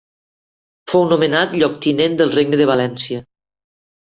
[0.91, 3.21] Fou nomenat Lloctinent del Regne de València.